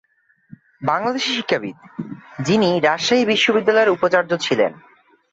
[0.81, 1.75] বাংলাদেশী শিক্ষাবিদ
[2.39, 4.71] যিনি রাজশাহী বিশ্ববিদ্যালয়ের উপাচার্য ছিলেন।